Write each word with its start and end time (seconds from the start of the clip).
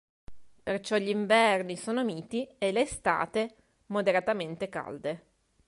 Perciò 0.63 0.97
gli 0.97 1.09
inverni 1.09 1.77
sono 1.77 2.03
miti 2.03 2.47
e 2.57 2.71
le 2.71 2.81
estate 2.81 3.53
moderatamente 3.89 4.67
calde. 4.67 5.25